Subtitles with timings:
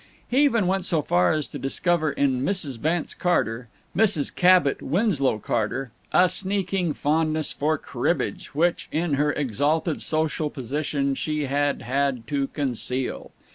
[0.27, 2.79] He even went so far as to discover in Mrs.
[2.79, 4.33] Vance Carter, Mrs.
[4.33, 11.45] Cabot Winslow Carter, a sneaking fondness for cribbage, which, in her exalted social position, she
[11.45, 13.29] had had to conceal.